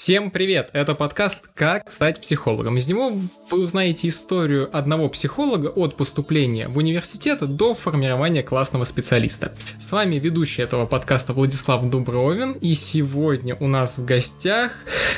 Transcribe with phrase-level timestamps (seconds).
[0.00, 0.70] Всем привет!
[0.74, 2.76] Это подкаст «Как стать психологом».
[2.76, 3.10] Из него
[3.50, 9.52] вы узнаете историю одного психолога от поступления в университет до формирования классного специалиста.
[9.80, 14.70] С вами ведущий этого подкаста Владислав Дубровин, и сегодня у нас в гостях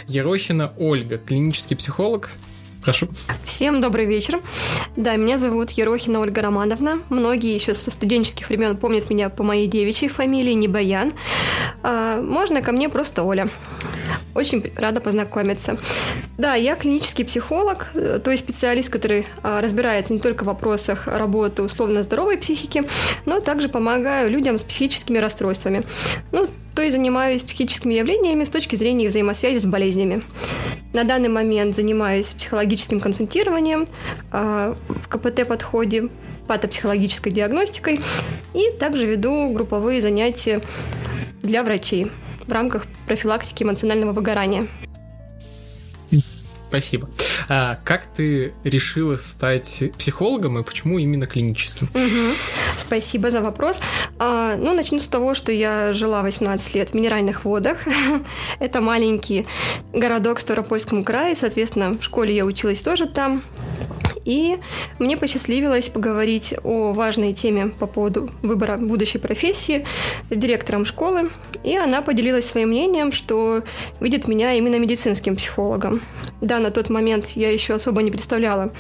[0.09, 2.31] Ерохина Ольга, клинический психолог,
[2.83, 3.09] Прошу.
[3.45, 4.41] Всем добрый вечер.
[4.97, 7.01] Да, меня зовут Ерохина Ольга Романовна.
[7.11, 11.13] Многие еще со студенческих времен помнят меня по моей девичьей фамилии, не Баян.
[11.83, 13.51] А, можно ко мне просто Оля.
[14.35, 15.79] Очень рада познакомиться.
[16.39, 21.07] Да, я клинический психолог, э, то есть специалист, который а, разбирается не только в вопросах
[21.07, 22.85] работы условно здоровой психики,
[23.27, 25.85] но также помогаю людям с психическими расстройствами.
[26.33, 30.23] Ну, то есть занимаюсь психическими явлениями с точки зрения взаимосвязи с болезнями.
[30.93, 33.87] На данный момент занимаюсь психологическим консультированием
[34.33, 36.09] а, в КПТ-подходе,
[36.47, 38.01] патопсихологической диагностикой
[38.55, 40.61] и также веду групповые занятия
[41.43, 42.11] для врачей
[42.45, 44.69] в рамках профилактики эмоционального выгорания.
[46.71, 47.09] Спасибо.
[47.49, 51.89] А как ты решила стать психологом и почему именно клиническим?
[51.93, 52.37] Угу.
[52.79, 53.81] Спасибо за вопрос.
[54.21, 57.79] А, ну, начну с того, что я жила 18 лет в Минеральных водах.
[58.61, 59.49] Это маленький
[59.93, 63.43] городок в Ставропольском крае, соответственно, в школе я училась тоже там.
[64.25, 64.59] И
[64.99, 69.87] мне посчастливилось поговорить о важной теме по поводу выбора будущей профессии
[70.31, 71.31] с директором школы.
[71.65, 73.63] И она поделилась своим мнением, что
[74.01, 76.03] видит меня именно медицинским психологом.
[76.41, 78.73] Да, на тот момент я еще особо не представляла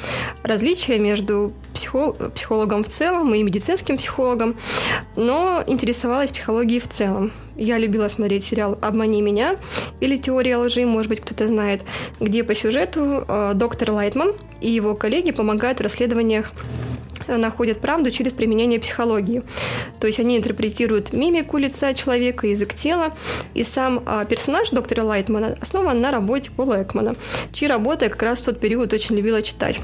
[0.42, 4.56] различия между психол психологом в целом и медицинским психологом,
[5.16, 7.32] но интересовалась психологией в целом.
[7.60, 9.56] Я любила смотреть сериал «Обмани меня»
[10.00, 11.82] или «Теория лжи», может быть, кто-то знает,
[12.18, 16.52] где по сюжету э, доктор Лайтман и его коллеги помогают в расследованиях
[17.36, 19.42] находят правду через применение психологии.
[20.00, 23.14] То есть они интерпретируют мимику лица человека, язык тела.
[23.54, 27.14] И сам а, персонаж доктора Лайтмана основан на работе Пола Экмана,
[27.52, 29.80] чьи работы я как раз в тот период очень любила читать.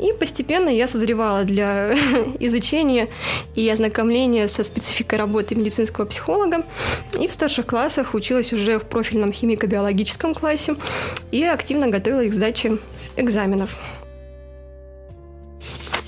[0.00, 1.92] И постепенно я созревала для
[2.40, 3.08] изучения
[3.54, 6.64] и ознакомления со спецификой работы медицинского психолога.
[7.18, 10.76] И в старших классах училась уже в профильном химико-биологическом классе
[11.30, 12.78] и активно готовила их к сдаче
[13.16, 13.76] экзаменов.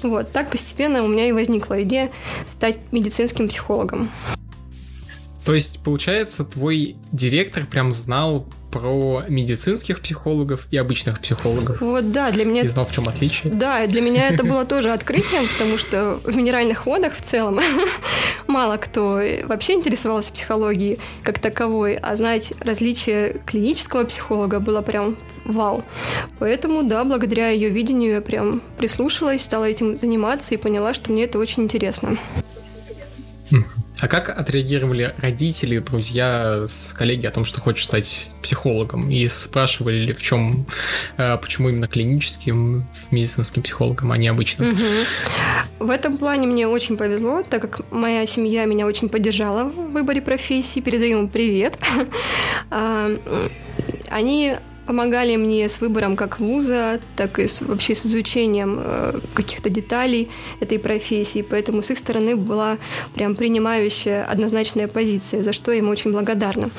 [0.03, 2.11] Вот, так постепенно у меня и возникла идея
[2.53, 4.11] стать медицинским психологом.
[5.44, 11.81] То есть, получается, твой директор прям знал про медицинских психологов и обычных психологов.
[11.81, 12.62] Вот, да, для меня...
[12.62, 13.53] И знал, в чем отличие.
[13.53, 17.60] Да, для меня это было тоже открытием, потому что в минеральных водах в целом
[18.47, 25.16] мало кто вообще интересовался психологией как таковой, а знать различия клинического психолога было прям
[25.48, 25.84] вау.
[26.38, 31.25] Поэтому, да, благодаря ее видению я прям прислушалась, стала этим заниматься и поняла, что мне
[31.25, 32.16] это очень интересно.
[34.00, 36.64] А как отреагировали родители, друзья,
[36.94, 39.10] коллеги о том, что хочешь стать психологом?
[39.10, 40.66] И спрашивали ли, в чем,
[41.16, 44.70] э, почему именно клиническим медицинским психологом, а не обычным?
[44.70, 45.86] Угу.
[45.86, 50.22] В этом плане мне очень повезло, так как моя семья меня очень поддержала в выборе
[50.22, 50.78] профессии.
[50.80, 51.76] Передаю им привет.
[52.70, 53.10] А,
[54.10, 54.56] они
[54.88, 60.31] помогали мне с выбором как вуза, так и с, вообще с изучением э, каких-то деталей
[60.60, 61.43] этой профессии.
[61.43, 62.78] Поэтому с их стороны была
[63.15, 66.71] прям принимающая однозначная позиция, за что я им очень благодарна.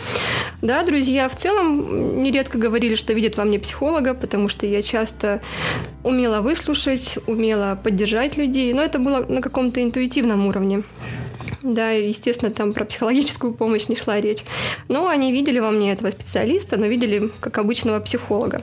[0.64, 5.42] Да, друзья в целом нередко говорили, что видят во мне психолога, потому что я часто
[6.04, 10.84] умела выслушать, умела поддержать людей, но это было на каком-то интуитивном уровне.
[11.62, 14.44] Да, естественно, там про психологическую помощь не шла речь.
[14.88, 18.62] Но они видели во мне этого специалиста, но видели как обычного психолога.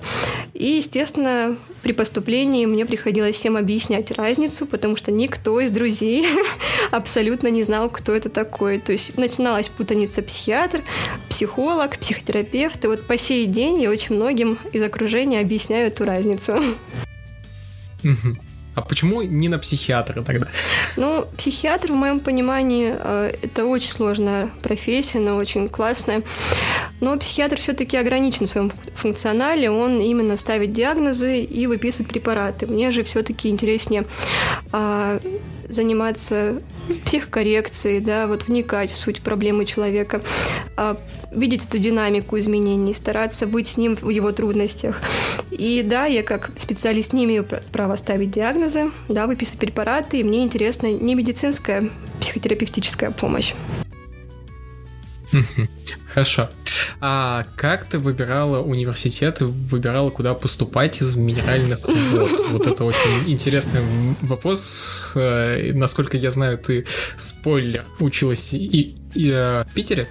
[0.54, 6.26] И, естественно, при поступлении мне приходилось всем объяснять разницу, потому что никто из друзей
[6.90, 8.78] абсолютно не знал, кто это такой.
[8.78, 10.82] То есть начиналась путаница психиатр,
[11.28, 12.84] психолог, психотерапевт.
[12.84, 16.62] И вот по сей день я очень многим из окружения объясняю эту разницу.
[18.76, 20.48] А почему не на психиатра тогда?
[20.98, 26.22] Ну, психиатр, в моем понимании, э, это очень сложная профессия, но очень классная.
[27.00, 32.66] Но психиатр все-таки ограничен в своем функционале, он именно ставит диагнозы и выписывает препараты.
[32.66, 34.04] Мне же все-таки интереснее
[34.72, 35.20] а,
[35.68, 36.60] заниматься
[37.06, 40.20] психокоррекцией, да, вот вникать в суть проблемы человека,
[40.76, 40.98] а,
[41.30, 45.00] видеть эту динамику изменений, стараться быть с ним в его трудностях.
[45.50, 50.42] И да, я как специалист не имею права ставить диагнозы, да, выписывать препараты, и мне
[50.42, 51.90] интересна не медицинская
[52.20, 53.54] психотерапевтическая помощь.
[56.16, 56.48] Хорошо.
[57.02, 62.40] А как ты выбирала университеты, выбирала, куда поступать из минеральных вод?
[62.52, 63.82] Вот это очень интересный
[64.22, 65.12] вопрос.
[65.14, 66.86] Э, насколько я знаю, ты
[67.18, 70.08] спойлер училась и и, э, в Питере.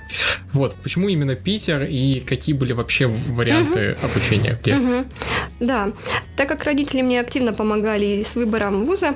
[0.52, 4.08] Вот, почему именно Питер и какие были вообще варианты угу.
[4.08, 4.58] обучения?
[4.62, 4.76] Где?
[4.76, 5.06] Угу.
[5.60, 5.92] Да,
[6.36, 9.16] так как родители мне активно помогали с выбором вуза,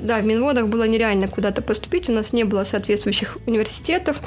[0.00, 4.18] да, в Минводах было нереально куда-то поступить, у нас не было соответствующих университетов.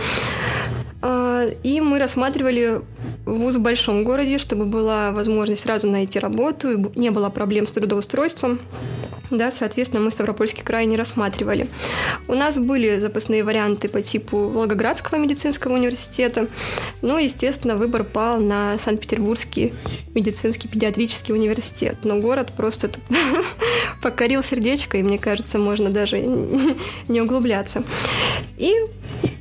[1.63, 2.81] И мы рассматривали
[3.25, 7.71] вуз в большом городе, чтобы была возможность сразу найти работу, и не было проблем с
[7.71, 8.59] трудоустройством.
[9.31, 11.67] Да, соответственно, мы Ставропольский край не рассматривали.
[12.27, 16.47] У нас были запасные варианты по типу Волгоградского медицинского университета,
[17.01, 19.73] но, естественно, выбор пал на Санкт-Петербургский
[20.13, 21.97] медицинский педиатрический университет.
[22.03, 23.03] Но город просто тут
[24.01, 26.19] покорил сердечко, и мне кажется, можно даже
[27.07, 27.83] не углубляться.
[28.57, 28.73] И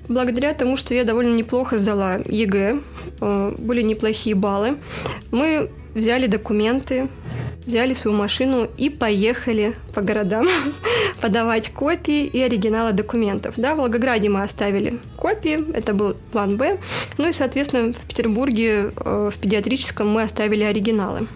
[0.08, 2.80] благодаря тому, что я довольно неплохо сдала ЕГЭ,
[3.20, 4.76] э, были неплохие баллы,
[5.30, 7.08] мы взяли документы,
[7.66, 10.46] взяли свою машину и поехали по городам
[11.20, 13.54] подавать копии и оригиналы документов.
[13.56, 16.78] Да, в Волгограде мы оставили копии, это был план Б.
[17.18, 21.28] Ну и, соответственно, в Петербурге э, в педиатрическом мы оставили оригиналы.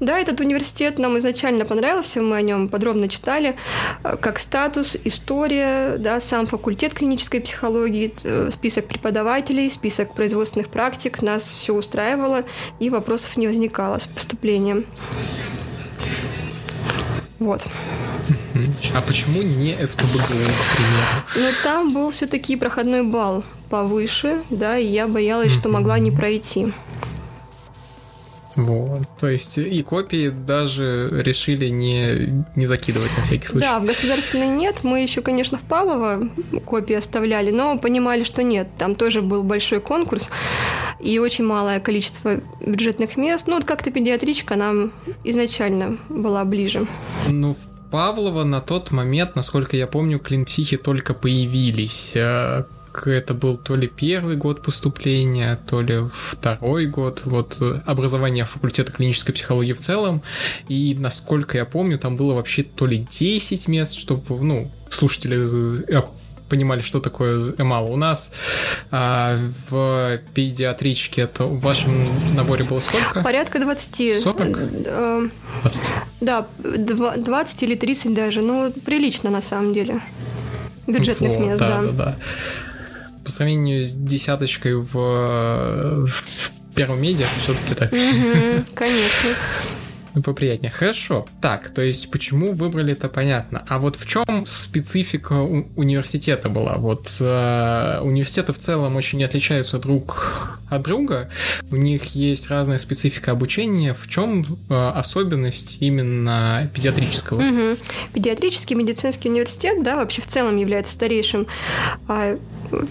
[0.00, 3.56] Да, этот университет нам изначально понравился, мы о нем подробно читали,
[4.02, 11.20] э, как статус, история, да, сам факультет клинической психологии, э, список преподавателей, список производственных практик,
[11.20, 12.44] нас все устраивало,
[12.78, 14.86] и вопросов не возникало с поступлением.
[17.38, 17.62] Вот.
[18.94, 21.04] А почему не СПБГУ, к примеру?
[21.36, 26.72] Ну, там был все-таки проходной балл повыше, да, и я боялась, что могла не пройти.
[28.66, 29.06] Вот.
[29.18, 33.66] То есть и копии даже решили не, не закидывать на всякий случай.
[33.66, 34.80] Да, в государственной нет.
[34.82, 36.28] Мы еще, конечно, в Палово
[36.64, 38.68] копии оставляли, но понимали, что нет.
[38.78, 40.30] Там тоже был большой конкурс
[41.00, 43.46] и очень малое количество бюджетных мест.
[43.46, 44.92] Ну, вот как-то педиатричка нам
[45.24, 46.86] изначально была ближе.
[47.28, 52.64] Ну, в Павлово на тот момент, насколько я помню, клинпсихи только появились э,
[53.06, 58.92] это был то ли первый год поступления, то ли второй год, вот э, образование факультета
[58.92, 60.22] клинической психологии в целом,
[60.68, 66.02] и насколько я помню, там было вообще то ли 10 мест, чтобы, ну, слушатели э,
[66.50, 67.90] понимали, что такое эмал.
[67.90, 68.32] У нас
[68.90, 69.38] а,
[69.70, 73.22] в педиатричке это в вашем наборе было сколько?
[73.22, 74.22] Порядка 20.
[74.22, 74.36] 40?
[74.52, 74.86] 20.
[74.86, 75.28] Э,
[76.20, 78.42] да, 20 или 30 даже.
[78.42, 80.00] Ну, прилично на самом деле.
[80.86, 81.82] Бюджетных вот, мест, да.
[81.82, 81.82] да.
[81.82, 82.18] да, да
[83.30, 87.90] по сравнению с десяточкой в, в первом медиа, все-таки так.
[88.74, 89.36] конечно
[90.14, 90.70] ну, поприятнее.
[90.70, 91.26] Хорошо.
[91.40, 93.62] Так, то есть почему выбрали это понятно.
[93.68, 96.76] А вот в чем специфика у- университета была?
[96.78, 101.30] Вот э, университеты в целом очень не отличаются друг от друга.
[101.70, 103.94] У них есть разная специфика обучения.
[103.94, 107.40] В чем э, особенность именно педиатрического?
[107.42, 107.76] Угу.
[108.14, 111.46] Педиатрический медицинский университет, да, вообще в целом является старейшим
[112.08, 112.38] а,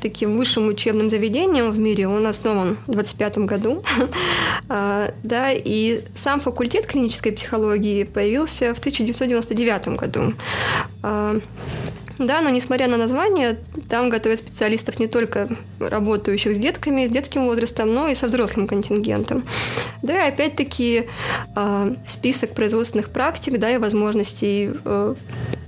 [0.01, 2.07] таким высшим учебным заведением в мире.
[2.07, 3.83] Он основан в 25 году.
[4.69, 10.33] а, да, и сам факультет клинической психологии появился в 1999 году.
[12.19, 13.57] Да, но несмотря на название,
[13.87, 15.47] там готовят специалистов не только
[15.79, 19.45] работающих с детками, с детским возрастом, но и со взрослым контингентом.
[20.01, 21.07] Да, и опять-таки
[21.55, 25.15] а, список производственных практик, да, и возможностей э,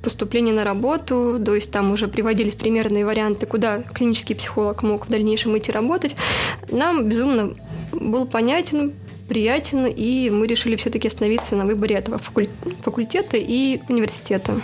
[0.03, 5.09] поступления на работу, то есть там уже приводились примерные варианты, куда клинический психолог мог в
[5.09, 6.17] дальнейшем идти работать,
[6.69, 7.53] нам безумно
[7.93, 8.91] был понятен,
[9.29, 12.19] приятен, и мы решили все-таки остановиться на выборе этого
[12.83, 14.59] факультета и университета.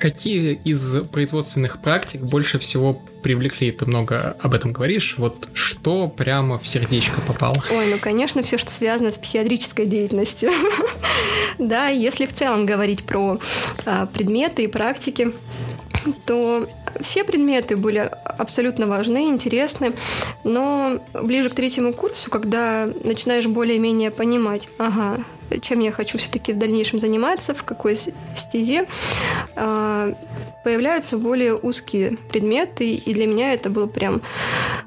[0.00, 3.70] Какие из производственных практик больше всего привлекли?
[3.70, 5.16] Ты много об этом говоришь.
[5.18, 7.62] Вот что прямо в сердечко попало?
[7.70, 10.50] Ой, ну, конечно, все, что связано с психиатрической деятельностью.
[11.58, 13.38] Да, если в целом говорить про
[13.84, 15.32] а, предметы и практики,
[16.24, 16.66] то
[17.02, 19.92] все предметы были абсолютно важны, интересны,
[20.42, 25.22] но ближе к третьему курсу, когда начинаешь более-менее понимать, ага,
[25.60, 28.86] чем я хочу все-таки в дальнейшем заниматься, в какой стезе,
[29.56, 30.12] а,
[30.64, 34.22] появляются более узкие предметы, и для меня это был прям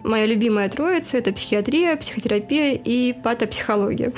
[0.03, 4.13] моя любимая троица, это психиатрия, психотерапия и патопсихология.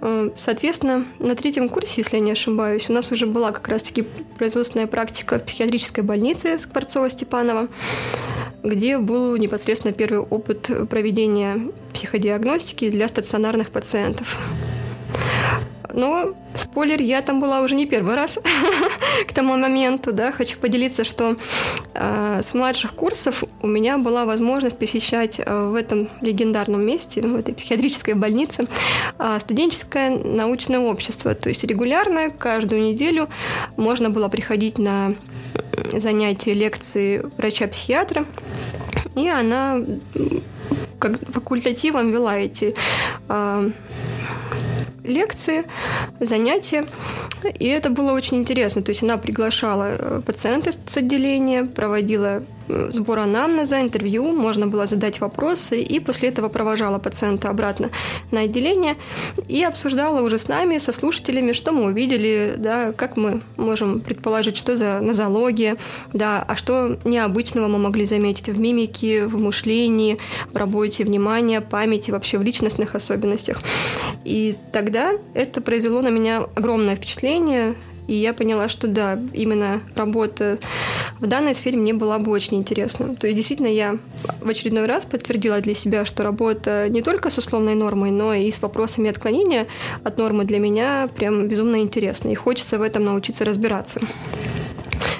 [0.00, 4.02] Э, соответственно, на третьем курсе, если я не ошибаюсь, у нас уже была как раз-таки
[4.36, 7.68] производственная практика в психиатрической больнице Скворцова-Степанова,
[8.62, 14.38] где был непосредственно первый опыт проведения психодиагностики для стационарных пациентов.
[15.94, 18.38] Но, спойлер, я там была уже не первый раз
[19.28, 21.36] к тому моменту, да, хочу поделиться, что
[21.94, 27.36] э, с младших курсов у меня была возможность посещать э, в этом легендарном месте, в
[27.36, 28.66] этой психиатрической больнице,
[29.18, 31.34] э, студенческое научное общество.
[31.36, 33.28] То есть регулярно, каждую неделю
[33.76, 35.14] можно было приходить на
[35.92, 38.26] занятия, лекции врача-психиатра,
[39.14, 39.76] и она
[40.98, 42.74] как факультативом вела эти
[43.28, 43.70] э,
[45.04, 45.64] лекции,
[46.18, 46.86] занятия.
[47.58, 48.82] И это было очень интересно.
[48.82, 55.20] То есть она приглашала э, пациента с отделения, проводила сбор анамнеза, интервью, можно было задать
[55.20, 57.90] вопросы, и после этого провожала пациента обратно
[58.30, 58.96] на отделение
[59.48, 64.56] и обсуждала уже с нами, со слушателями, что мы увидели, да, как мы можем предположить,
[64.56, 65.76] что за нозология,
[66.12, 70.18] да, а что необычного мы могли заметить в мимике, в мышлении,
[70.52, 73.62] в работе внимания, памяти, вообще в личностных особенностях.
[74.24, 77.74] И тогда это произвело на меня огромное впечатление,
[78.06, 80.58] и я поняла, что да, именно работа
[81.20, 83.16] в данной сфере мне была бы очень интересна.
[83.16, 83.98] То есть действительно я
[84.40, 88.50] в очередной раз подтвердила для себя, что работа не только с условной нормой, но и
[88.50, 89.66] с вопросами отклонения
[90.02, 92.28] от нормы для меня прям безумно интересна.
[92.28, 94.00] И хочется в этом научиться разбираться.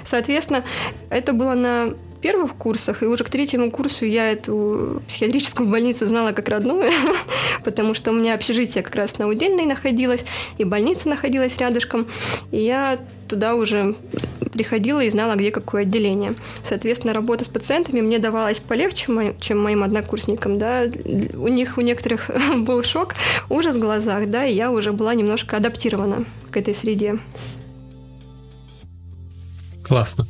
[0.05, 0.62] Соответственно,
[1.09, 6.33] это было на первых курсах, и уже к третьему курсу я эту психиатрическую больницу знала
[6.33, 6.90] как родную,
[7.64, 10.25] потому что у меня общежитие как раз на Удельной находилось,
[10.57, 12.07] и больница находилась рядышком,
[12.50, 13.95] и я туда уже
[14.54, 16.35] приходила и знала, где какое отделение.
[16.64, 20.85] Соответственно, работа с пациентами мне давалась полегче, чем моим однокурсникам, да.
[21.35, 23.16] У них у некоторых был шок,
[23.50, 27.19] ужас в глазах, да, и я уже была немножко адаптирована к этой среде.
[29.87, 30.26] Классно.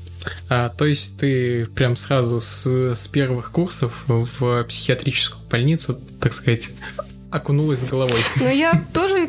[0.49, 6.71] А, то есть ты прям сразу с, с первых курсов в психиатрическую больницу, так сказать,
[7.35, 8.23] окунулась с головой.
[8.37, 9.29] Но я тоже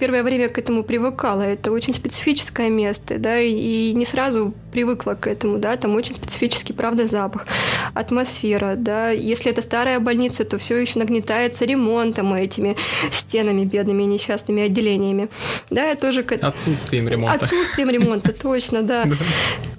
[0.00, 1.42] первое время к этому привыкала.
[1.42, 6.72] Это очень специфическое место, да, и не сразу привыкла к этому, да, там очень специфический,
[6.72, 7.46] правда, запах,
[7.94, 9.10] атмосфера, да.
[9.10, 12.76] Если это старая больница, то все еще нагнетается ремонтом этими
[13.12, 15.28] стенами бедными и несчастными отделениями.
[15.70, 17.44] Да, я тоже к Отсутствием ремонта.
[17.44, 19.06] Отсутствием ремонта, точно, да.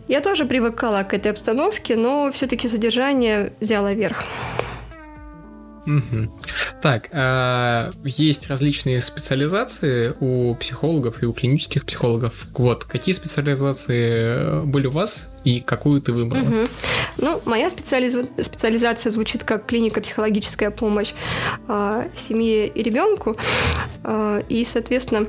[0.07, 4.23] Я тоже привыкала к этой обстановке, но все-таки содержание взяло верх.
[5.85, 6.31] Угу.
[6.81, 12.47] Так, а, есть различные специализации у психологов и у клинических психологов.
[12.53, 16.43] Вот, какие специализации э, были у вас и какую ты выбрала?
[16.43, 16.67] Угу.
[17.17, 18.15] Ну, моя специализ...
[18.41, 21.13] специализация звучит как клиника психологическая помощь
[21.67, 23.35] э, семье и ребенку.
[24.03, 25.27] Э, и, соответственно,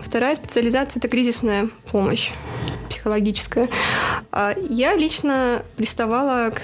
[0.00, 2.30] вторая специализация это кризисная помощь
[2.88, 3.68] психологическая.
[4.32, 6.60] Я лично приставала к,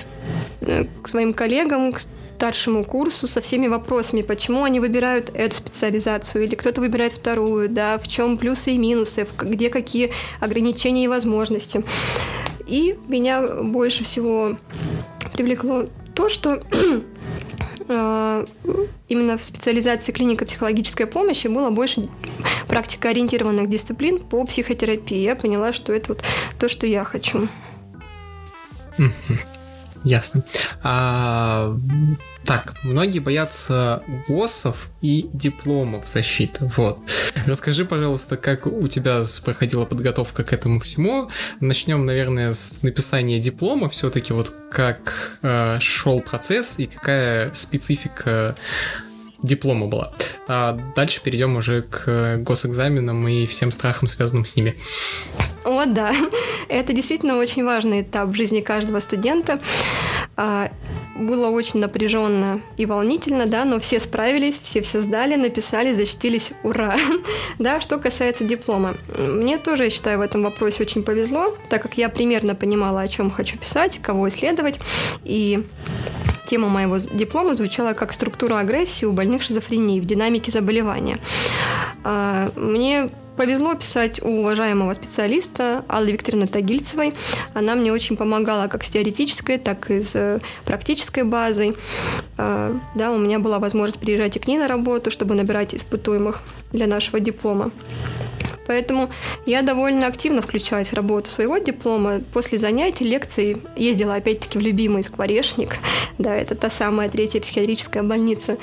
[0.60, 2.00] э, к своим коллегам, к
[2.40, 7.98] старшему курсу со всеми вопросами, почему они выбирают эту специализацию, или кто-то выбирает вторую, да,
[7.98, 11.84] в чем плюсы и минусы, где какие ограничения и возможности.
[12.66, 14.56] И меня больше всего
[15.34, 16.62] привлекло то, что
[17.88, 18.46] а,
[19.08, 22.08] именно в специализации клиника психологической помощи было больше
[22.68, 25.18] практикоориентированных дисциплин по психотерапии.
[25.18, 26.24] Я поняла, что это вот
[26.58, 27.48] то, что я хочу.
[30.04, 30.42] Ясно.
[30.82, 31.76] А
[32.44, 36.70] так, многие боятся ГОСов и дипломов защиты.
[36.76, 36.98] Вот.
[37.46, 41.30] Расскажи, пожалуйста, как у тебя проходила подготовка к этому всему.
[41.60, 43.88] Начнем, наверное, с написания диплома.
[43.88, 48.54] Все-таки вот как э, шел процесс и какая специфика
[49.42, 50.12] диплома была.
[50.48, 54.74] А дальше перейдем уже к госэкзаменам и всем страхам, связанным с ними.
[55.64, 56.12] О, да.
[56.68, 59.60] Это действительно очень важный этап в жизни каждого студента.
[60.36, 60.70] А,
[61.16, 66.96] было очень напряженно и волнительно, да, но все справились, все все сдали, написали, защитились, ура!
[67.58, 68.96] да, что касается диплома.
[69.18, 73.08] Мне тоже, я считаю, в этом вопросе очень повезло, так как я примерно понимала, о
[73.08, 74.80] чем хочу писать, кого исследовать,
[75.24, 75.62] и
[76.50, 81.20] Тема моего диплома звучала как структура агрессии у больных шизофренией в динамике заболевания.
[82.02, 87.14] А, мне повезло писать у уважаемого специалиста Аллы Викторовны Тагильцевой.
[87.54, 91.76] Она мне очень помогала как с теоретической, так и с э, практической базой.
[92.36, 96.40] А, да, у меня была возможность приезжать и к ней на работу, чтобы набирать испытуемых
[96.72, 97.70] для нашего диплома.
[98.70, 99.10] Поэтому
[99.46, 102.20] я довольно активно включаюсь в работу своего диплома.
[102.32, 105.78] После занятий, лекций ездила опять-таки в любимый скворечник.
[106.18, 108.58] Да, это та самая третья психиатрическая больница.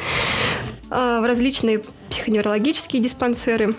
[0.91, 3.75] А, в различные психоневрологические диспансеры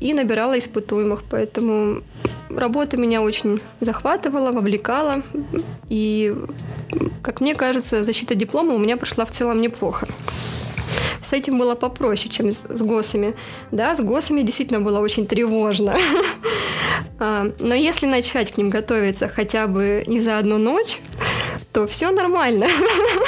[0.00, 1.24] и набирала испытуемых.
[1.28, 2.02] Поэтому
[2.48, 5.24] работа меня очень захватывала, вовлекала.
[5.88, 6.32] И,
[7.22, 10.06] как мне кажется, защита диплома у меня прошла в целом неплохо.
[11.22, 13.34] С этим было попроще, чем с, с ГОСами.
[13.70, 15.94] Да, с ГОСами действительно было очень тревожно.
[17.18, 20.98] А, но если начать к ним готовиться хотя бы не за одну ночь,
[21.72, 22.66] то все нормально.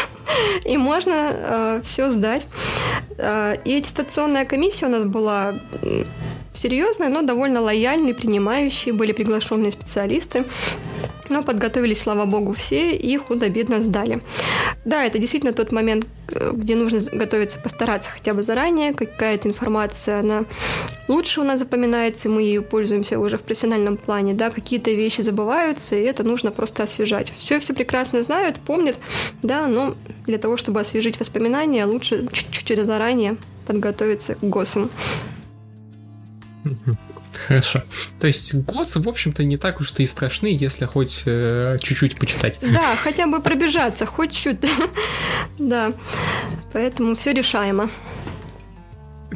[0.64, 2.46] И можно э, все сдать.
[3.18, 5.60] Э, и аттестационная комиссия у нас была
[6.54, 10.44] серьезная, но довольно лояльные, принимающие, были приглашенные специалисты.
[11.28, 14.20] Но подготовились, слава богу, все и худо-бедно сдали.
[14.84, 18.92] Да, это действительно тот момент, э, где нужно готовиться, постараться хотя бы заранее.
[18.92, 20.44] Какая-то информация, она
[21.08, 24.34] лучше у нас запоминается, мы ею пользуемся уже в профессиональном плане.
[24.34, 27.32] Да, какие-то вещи забываются, и это нужно просто освежать.
[27.38, 28.98] Все все прекрасно знают, помнят,
[29.42, 29.94] да, но
[30.26, 34.90] для того, чтобы освежить воспоминания, лучше чуть-чуть заранее подготовиться к ГОСам.
[37.46, 37.82] Хорошо.
[38.20, 42.58] То есть ГОСы, в общем-то, не так уж и страшны, если хоть э, чуть-чуть почитать.
[42.62, 44.58] Да, хотя бы пробежаться, хоть чуть.
[45.58, 45.92] да.
[46.72, 47.90] Поэтому все решаемо.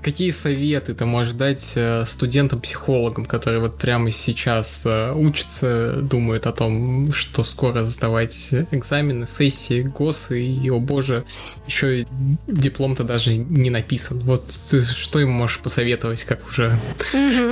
[0.09, 6.53] Какие советы ты можешь дать э, студентам-психологам, которые вот прямо сейчас э, учатся, думают о
[6.53, 11.27] том, что скоро сдавать экзамены, сессии, ГОСы, и, о боже,
[11.67, 12.07] еще
[12.47, 14.21] диплом-то даже не написан.
[14.21, 16.81] Вот ты что им можешь посоветовать, как уже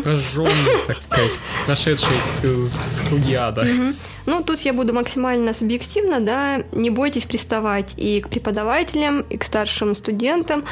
[0.02, 0.50] прожженный,
[0.86, 3.66] так сказать, прошедший из круги ада?
[4.26, 9.44] Ну, тут я буду максимально субъективно, да, не бойтесь приставать и к преподавателям, и к
[9.44, 10.64] старшим студентам,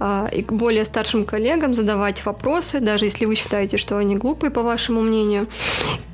[0.00, 4.50] а, и к более старшим коллегам, задавать вопросы, даже если вы считаете, что они глупые,
[4.50, 5.48] по вашему мнению.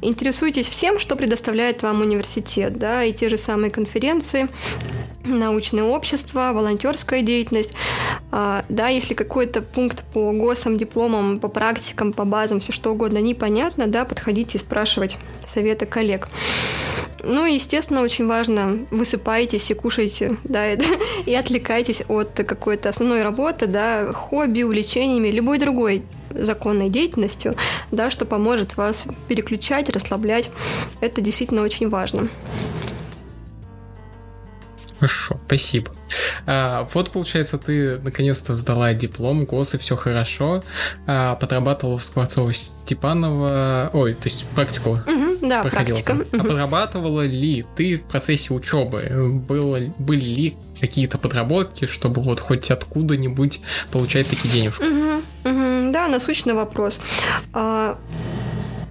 [0.01, 4.49] Интересуйтесь всем, что предоставляет вам университет, да, и те же самые конференции,
[5.25, 7.73] научное общество, волонтерская деятельность.
[8.31, 13.19] А, да, если какой-то пункт по ГОСам, дипломам, по практикам, по базам, все что угодно
[13.19, 16.29] непонятно, да, подходите и спрашивать советы коллег.
[17.27, 20.73] Ну и, естественно, очень важно, высыпайтесь и кушайте, да,
[21.27, 27.57] и отвлекайтесь от какой-то основной работы, да, хобби, увлечениями, любой другой законной деятельностью,
[27.91, 30.51] да, что поможет вас переключать, расслаблять.
[31.01, 32.29] Это действительно очень важно.
[34.99, 35.91] Хорошо, спасибо.
[36.47, 40.63] А, вот, получается, ты наконец-то сдала диплом, ГОС, и все хорошо.
[41.07, 43.91] А, подрабатывала в Скворцово-Степанова...
[43.93, 45.99] Ой, то есть практику угу, да, проходила.
[45.99, 46.25] Практика.
[46.31, 46.41] Там.
[46.41, 49.41] А подрабатывала ли ты в процессе учебы?
[49.47, 53.61] Было, были ли какие-то подработки, чтобы вот хоть откуда-нибудь
[53.91, 54.83] получать такие денежки?
[54.83, 57.01] Угу, угу, да, насущный вопрос.
[57.53, 57.99] А,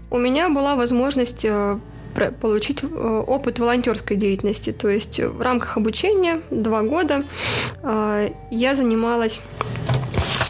[0.09, 1.79] у меня была возможность э,
[2.39, 4.71] получить э, опыт волонтерской деятельности.
[4.71, 7.23] То есть в рамках обучения два года
[7.81, 9.41] э, я занималась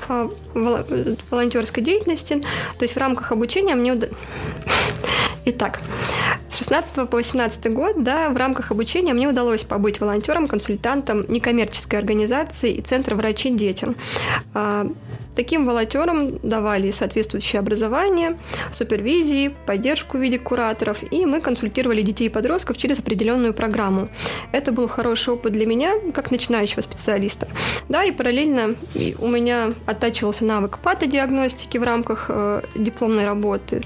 [0.10, 2.42] э, волонтерской деятельности.
[2.78, 3.94] То есть в рамках обучения мне
[5.46, 5.82] Итак,
[6.50, 12.00] с 16 по 18 год, да, в рамках обучения мне удалось побыть волонтером, консультантом некоммерческой
[12.00, 13.96] организации и Центра врачи детям.
[15.36, 18.38] Таким волонтерам давали соответствующее образование,
[18.72, 24.10] супервизии, поддержку в виде кураторов, и мы консультировали детей и подростков через определенную программу.
[24.52, 27.48] Это был хороший опыт для меня, как начинающего специалиста.
[27.90, 28.76] Да, и параллельно
[29.20, 33.82] у меня оттачивался навык патодиагностики в рамках э, дипломной работы.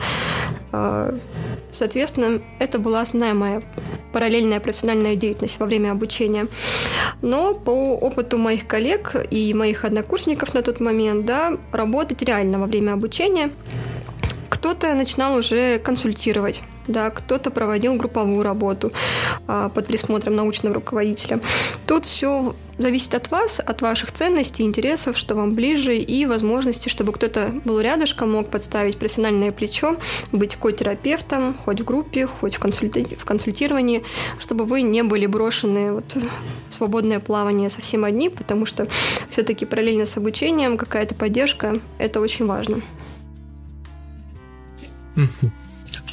[0.71, 1.17] Э,
[1.77, 3.61] соответственно, это была основная моя
[4.11, 6.47] параллельная профессиональная деятельность во время обучения.
[7.21, 12.65] Но по опыту моих коллег и моих однокурсников на тот момент, да, работать реально во
[12.65, 13.51] время обучения
[14.49, 18.91] кто-то начинал уже консультировать да, кто-то проводил групповую работу
[19.47, 21.39] а, под присмотром научного руководителя.
[21.85, 27.11] Тут все зависит от вас, от ваших ценностей, интересов, что вам ближе, и возможности, чтобы
[27.11, 29.97] кто-то был рядышком, мог подставить профессиональное плечо,
[30.31, 34.03] быть ко-терапевтом, хоть в группе, хоть в, консульти- в консультировании,
[34.39, 36.15] чтобы вы не были брошены вот,
[36.69, 38.87] в свободное плавание совсем одни, потому что
[39.29, 42.81] все-таки параллельно с обучением какая-то поддержка– это очень важно.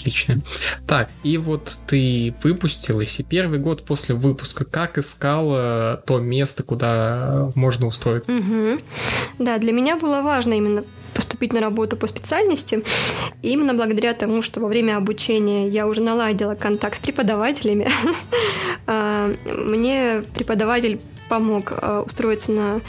[0.05, 0.43] Отлично.
[0.87, 7.51] Так, и вот ты выпустилась, и первый год после выпуска, как искала то место, куда
[7.55, 8.31] можно устроиться?
[8.31, 8.81] Угу.
[9.39, 12.85] Да, для меня было важно именно поступить на работу по специальности.
[13.41, 17.89] И именно благодаря тому, что во время обучения я уже наладила контакт с преподавателями,
[18.87, 22.81] а, мне преподаватель помог э, устроиться на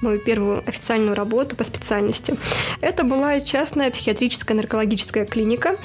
[0.00, 2.36] мою первую официальную работу по специальности.
[2.80, 5.76] Это была частная психиатрическая наркологическая клиника,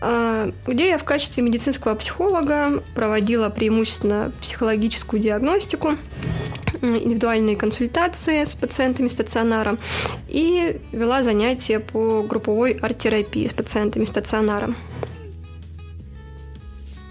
[0.00, 5.96] э, где я в качестве медицинского психолога проводила преимущественно психологическую диагностику,
[6.82, 9.76] индивидуальные консультации с пациентами стационара
[10.28, 14.74] и вела занятия по групповой арт-терапии с пациентами стационара.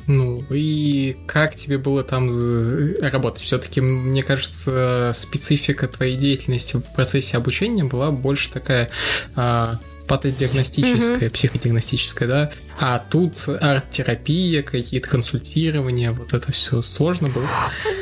[0.08, 2.30] Ну, и как тебе было там
[3.02, 3.42] работать?
[3.42, 8.90] Все-таки, мне кажется, специфика твоей деятельности в процессе обучения была больше такая
[9.36, 17.48] а, патодиагностическая, психодиагностическая, да, а тут арт-терапия, какие-то консультирования, вот это все сложно было?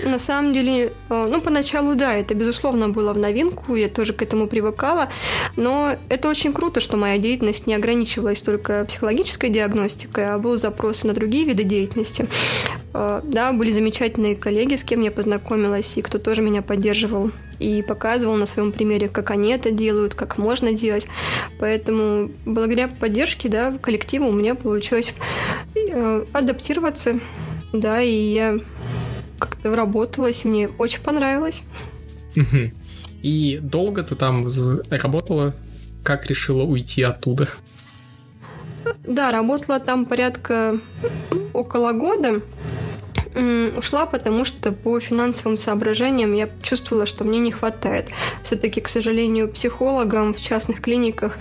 [0.05, 4.21] На самом деле, э, ну, поначалу, да, это, безусловно, было в новинку, я тоже к
[4.21, 5.09] этому привыкала,
[5.55, 11.03] но это очень круто, что моя деятельность не ограничивалась только психологической диагностикой, а был запрос
[11.03, 12.27] на другие виды деятельности.
[12.93, 17.31] Э, да, были замечательные коллеги, с кем я познакомилась, и кто тоже меня поддерживал
[17.61, 21.05] и показывал на своем примере, как они это делают, как можно делать.
[21.59, 25.13] Поэтому благодаря поддержке да, коллектива у меня получилось
[25.75, 27.19] э, адаптироваться,
[27.73, 28.59] да, и я
[29.39, 31.63] как-то вработалась, мне очень понравилось.
[33.21, 34.47] И долго ты там
[34.89, 35.53] работала?
[36.03, 37.47] Как решила уйти оттуда?
[39.05, 40.79] Да, работала там порядка
[41.53, 42.41] около года
[43.77, 48.09] ушла, потому что по финансовым соображениям я чувствовала, что мне не хватает.
[48.43, 51.37] Все-таки, к сожалению, психологам в частных клиниках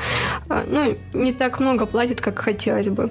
[0.48, 3.10] а, ну, не так много платят, как хотелось бы.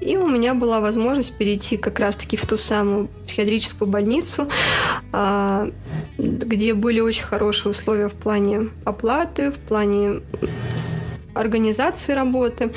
[0.00, 4.48] И у меня была возможность перейти как раз-таки в ту самую психиатрическую больницу,
[5.12, 5.68] а,
[6.18, 10.20] где были очень хорошие условия в плане оплаты, в плане
[11.34, 12.70] организации работы.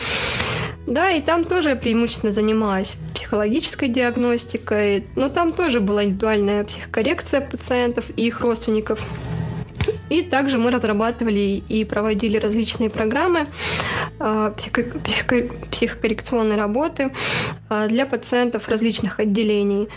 [0.85, 7.41] Да, и там тоже я преимущественно занималась психологической диагностикой, но там тоже была индивидуальная психокоррекция
[7.41, 8.99] пациентов и их родственников.
[10.09, 13.45] И также мы разрабатывали и проводили различные программы
[14.19, 17.11] а, психо- психо- психокоррекционной работы
[17.69, 19.87] а, для пациентов различных отделений.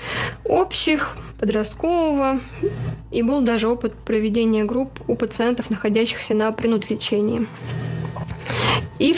[0.45, 2.41] Общих, подросткового.
[3.11, 7.47] И был даже опыт проведения групп у пациентов, находящихся на принуд-лечении.
[8.99, 9.17] И...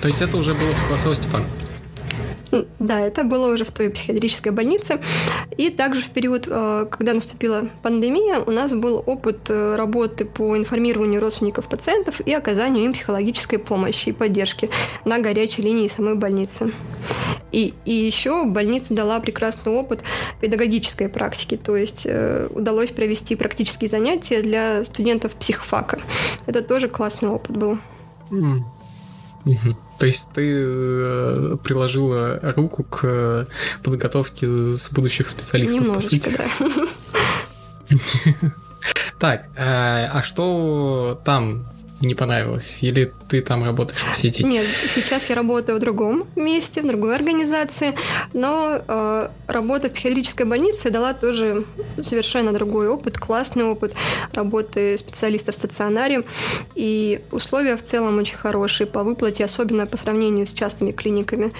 [0.00, 1.44] То есть это уже было в Скворцово Степан?
[2.78, 5.00] Да, это было уже в той психиатрической больнице.
[5.56, 10.56] И также в период, э, когда наступила пандемия, у нас был опыт э, работы по
[10.56, 14.70] информированию родственников пациентов и оказанию им психологической помощи и поддержки
[15.04, 16.72] на горячей линии самой больницы.
[17.52, 20.02] И, и еще больница дала прекрасный опыт
[20.40, 25.98] педагогической практики, то есть э, удалось провести практические занятия для студентов психфака.
[26.46, 27.78] Это тоже классный опыт был.
[28.30, 28.62] Mm.
[29.44, 29.76] Угу.
[29.98, 33.46] То есть ты э, приложила руку к э,
[33.82, 36.36] подготовке с будущих специалистов, Немножечко, по сути.
[37.90, 37.98] да.
[39.18, 41.66] Так, э, а что там
[42.00, 42.78] не понравилось?
[42.82, 44.42] Или ты там работаешь по сети?
[44.42, 47.94] Нет, сейчас я работаю в другом месте, в другой организации,
[48.32, 51.64] но э, работа в психиатрической больнице дала тоже
[52.02, 53.94] совершенно другой опыт, классный опыт
[54.32, 56.24] работы специалистов в стационаре,
[56.74, 61.52] и условия в целом очень хорошие по выплате, особенно по сравнению с частными клиниками.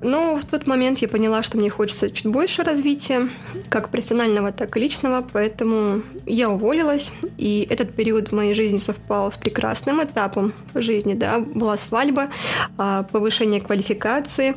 [0.00, 3.28] Но в тот момент я поняла, что мне хочется чуть больше развития,
[3.68, 9.32] как профессионального, так и личного, поэтому я уволилась, и этот период в моей жизни совпал
[9.32, 12.28] с прекрасным этапом жизни, да, была свадьба,
[12.76, 14.54] а, повышение квалификации,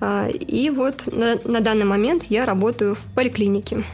[0.00, 3.84] а, и вот на, на данный момент я работаю в поликлинике.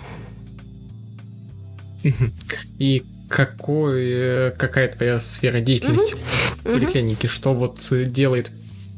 [2.79, 6.23] И какой, э, какая твоя сфера деятельности угу.
[6.65, 7.29] в поликлинике?
[7.29, 8.51] Что вот делает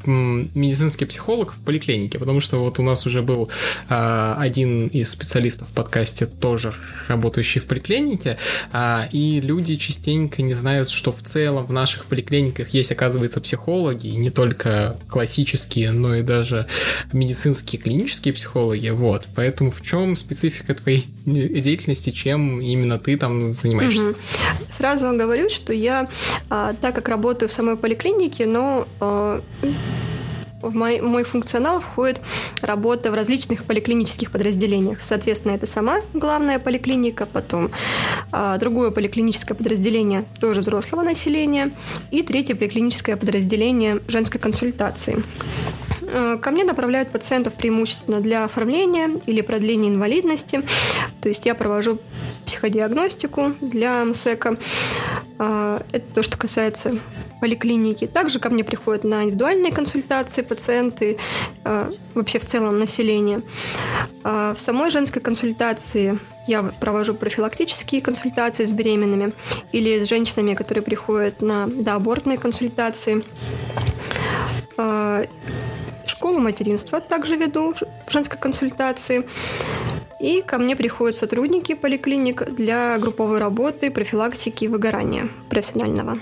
[0.06, 3.50] медицинский психолог в поликлинике, потому что вот у нас уже был
[3.88, 6.72] а, один из специалистов в подкасте, тоже
[7.08, 8.38] работающий в поликлинике,
[8.72, 14.08] а, и люди частенько не знают, что в целом в наших поликлиниках есть, оказывается, психологи,
[14.08, 16.66] и не только классические, но и даже
[17.12, 19.26] медицинские клинические психологи, вот.
[19.34, 24.10] Поэтому в чем специфика твоей деятельности, чем именно ты там занимаешься?
[24.10, 24.16] Угу.
[24.70, 26.08] Сразу говорю, что я,
[26.48, 29.42] а, так как работаю в самой поликлинике, но а,
[30.62, 32.20] в мой, мой функционал входит
[32.62, 35.02] работа в различных поликлинических подразделениях.
[35.02, 37.70] Соответственно, это сама главная поликлиника, потом
[38.32, 41.72] а, другое поликлиническое подразделение тоже взрослого населения
[42.10, 45.22] и третье поликлиническое подразделение женской консультации.
[46.12, 50.62] А, ко мне направляют пациентов преимущественно для оформления или продления инвалидности.
[51.20, 51.98] То есть я провожу
[52.46, 54.56] психодиагностику для МСЭКа.
[55.38, 56.98] А, это то, что касается
[57.40, 58.06] поликлиники.
[58.06, 61.18] Также ко мне приходят на индивидуальные консультации пациенты,
[61.64, 63.42] а, вообще в целом население.
[64.22, 69.32] В самой женской консультации я провожу профилактические консультации с беременными
[69.72, 73.22] или с женщинами, которые приходят на доабортные консультации.
[76.20, 79.26] Школу материнства также веду в женской консультации.
[80.20, 86.18] И ко мне приходят сотрудники поликлиник для групповой работы, профилактики выгорания профессионального.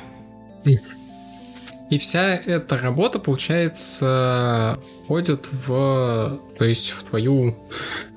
[1.91, 7.57] И вся эта работа, получается, входит в, то есть в твою,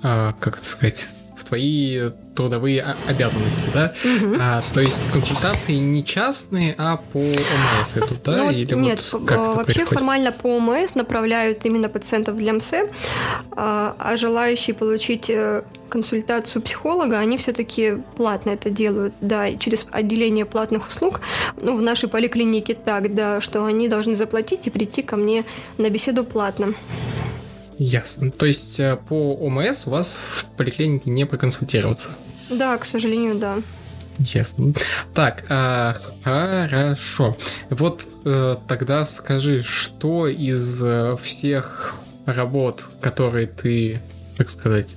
[0.03, 3.93] а, как это сказать, в твои трудовые обязанности, да?
[4.03, 4.35] Угу.
[4.39, 8.37] А, то есть консультации не частные, а по ОМС идут, да?
[8.37, 9.89] Ну, Или нет, вот как вообще происходит?
[9.89, 12.73] формально по ОМС направляют именно пациентов для МС,
[13.51, 20.45] а, а желающие получить э, консультацию психолога, они все-таки платно это делают, да, через отделение
[20.45, 21.21] платных услуг.
[21.57, 25.45] Ну, в нашей поликлинике так, да, что они должны заплатить и прийти ко мне
[25.77, 26.73] на беседу платно.
[27.77, 28.31] Ясно.
[28.31, 32.09] То есть э, по ОМС у вас в поликлинике не проконсультироваться?
[32.49, 33.57] Да, к сожалению, да.
[34.19, 34.73] Ясно.
[35.13, 37.35] Так, а, хорошо.
[37.69, 43.99] Вот э, тогда скажи, что из э, всех работ, которые ты,
[44.37, 44.95] так сказать,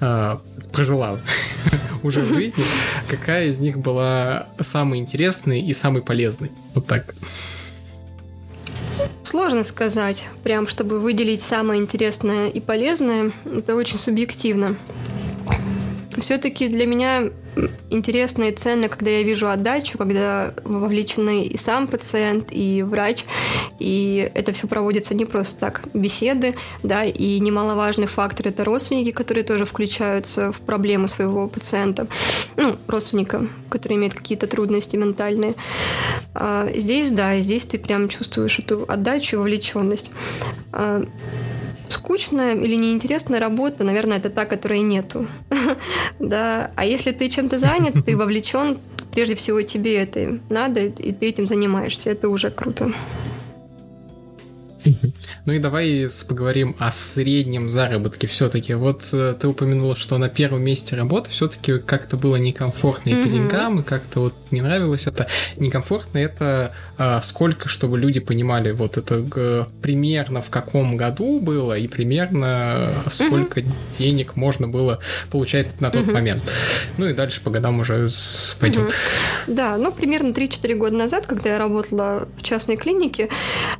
[0.00, 0.38] э,
[0.72, 1.20] прожила
[2.02, 2.64] уже в жизни,
[3.08, 6.50] какая из них была самой интересной и самой полезной?
[6.74, 7.14] Вот так.
[9.24, 14.76] Сложно сказать, прям чтобы выделить самое интересное и полезное, это очень субъективно.
[16.20, 17.30] Все-таки для меня
[17.90, 23.24] интересно и ценно, когда я вижу отдачу, когда вовлечены и сам пациент, и врач,
[23.78, 29.44] и это все проводится не просто так, беседы, да, и немаловажный фактор это родственники, которые
[29.44, 32.06] тоже включаются в проблемы своего пациента,
[32.56, 35.54] ну, родственника, который имеет какие-то трудности ментальные.
[36.34, 40.10] А здесь, да, здесь ты прям чувствуешь эту отдачу и вовлеченность.
[41.88, 45.26] Скучная или неинтересная работа, наверное, это та, которой нету.
[46.18, 46.70] да.
[46.76, 48.78] А если ты чем-то занят, ты вовлечен,
[49.12, 52.10] прежде всего тебе это надо, и ты этим занимаешься.
[52.10, 52.92] Это уже круто.
[55.44, 58.74] Ну и давай поговорим о среднем заработке все-таки.
[58.74, 63.28] Вот э, ты упомянула, что на первом месте работы все-таки как-то было некомфортно и по
[63.28, 65.26] деньгам, и как-то вот не нравилось это.
[65.56, 71.86] Некомфортно это а, сколько, чтобы люди понимали, вот это примерно в каком году было и
[71.86, 73.62] примерно сколько
[73.98, 74.98] денег можно было
[75.30, 76.42] получать на тот момент.
[76.96, 78.08] Ну и дальше по годам уже
[78.60, 78.88] пойдем.
[79.46, 83.28] Да, ну примерно 3-4 года назад, когда я работала в частной клинике,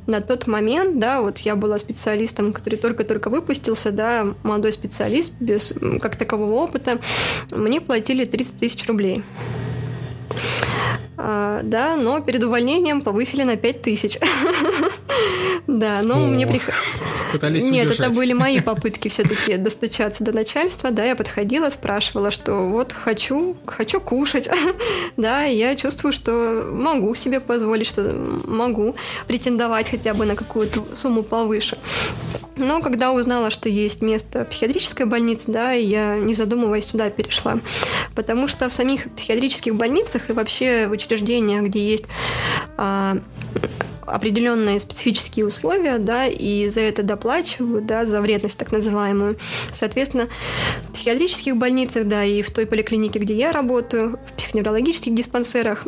[0.07, 5.73] на тот момент, да, вот я была специалистом, который только-только выпустился, да, молодой специалист без
[6.01, 6.99] как такового опыта,
[7.51, 9.23] мне платили 30 тысяч рублей.
[11.21, 14.17] А, да, но перед увольнением повысили на 5 тысяч.
[15.67, 16.79] Да, но мне приходилось...
[17.31, 22.69] Пытались Нет, это были мои попытки все-таки достучаться до начальства, да, я подходила, спрашивала, что
[22.69, 24.49] вот хочу, хочу кушать,
[25.17, 28.13] да, я чувствую, что могу себе позволить, что
[28.45, 28.95] могу
[29.27, 31.77] претендовать хотя бы на какую-то сумму повыше.
[32.59, 37.59] Но когда узнала, что есть место психиатрической больницы, да, я, не задумываясь, туда перешла.
[38.15, 42.05] Потому что в самих психиатрических больницах и вообще в учреждениях, где есть
[42.77, 43.17] а,
[44.05, 49.37] определенные специфические условия, да, и за это доплачивают, да, за вредность так называемую.
[49.71, 50.27] Соответственно,
[50.87, 55.85] в психиатрических больницах, да, и в той поликлинике, где я работаю, в психоневрологических диспансерах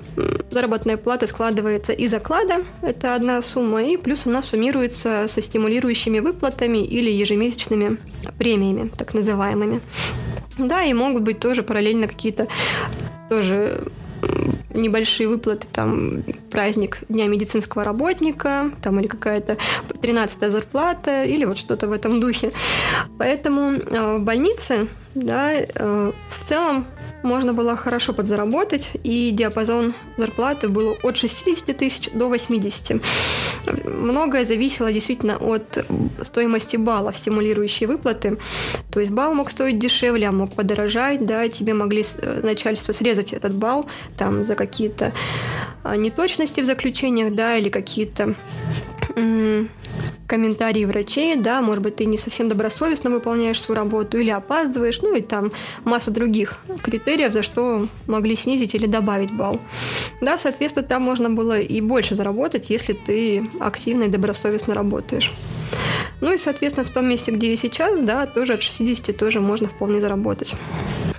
[0.49, 6.79] заработная плата складывается из оклада, это одна сумма, и плюс она суммируется со стимулирующими выплатами
[6.79, 7.97] или ежемесячными
[8.37, 9.81] премиями, так называемыми.
[10.57, 12.47] Да, и могут быть тоже параллельно какие-то
[13.29, 13.81] тоже
[14.73, 19.57] небольшие выплаты, там, праздник Дня медицинского работника, там, или какая-то
[19.89, 22.51] 13-я зарплата, или вот что-то в этом духе.
[23.17, 26.87] Поэтому э, в больнице, да, э, в целом
[27.23, 33.01] можно было хорошо подзаработать, и диапазон зарплаты был от 60 тысяч до 80.
[33.85, 35.85] Многое зависело действительно от
[36.23, 38.37] стоимости баллов, стимулирующие выплаты.
[38.91, 43.33] То есть балл мог стоить дешевле, а мог подорожать, да, тебе могли э, начальство срезать
[43.33, 45.13] этот балл там за какие-то
[45.83, 48.35] а, неточности в заключениях, да, или какие-то
[50.31, 55.13] комментарии врачей, да, может быть, ты не совсем добросовестно выполняешь свою работу или опаздываешь, ну
[55.13, 55.51] и там
[55.83, 59.59] масса других критериев, за что могли снизить или добавить балл.
[60.21, 65.33] Да, соответственно, там можно было и больше заработать, если ты активно и добросовестно работаешь.
[66.21, 69.67] Ну и, соответственно, в том месте, где я сейчас, да, тоже от 60 тоже можно
[69.67, 70.55] вполне заработать.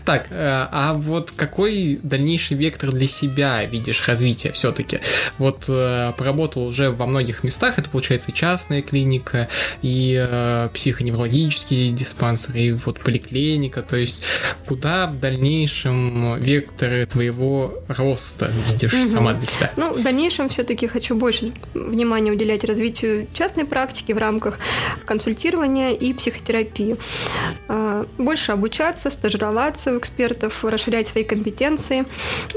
[0.05, 0.35] Так, э,
[0.71, 5.01] а вот какой дальнейший вектор для себя видишь развития все-таки?
[5.39, 9.49] Вот э, поработал уже во многих местах, это получается и частная клиника,
[9.83, 14.25] и э, психоневрологические диспансеры, и вот поликлиника, то есть
[14.67, 19.09] куда в дальнейшем векторы твоего роста видишь угу.
[19.09, 19.73] сама для себя?
[19.77, 24.59] Ну, в дальнейшем все-таки хочу больше внимания уделять развитию частной практики в рамках
[25.05, 26.97] консультирования и психотерапии.
[28.19, 32.05] Больше обучаться, стажироваться, у экспертов, расширять свои компетенции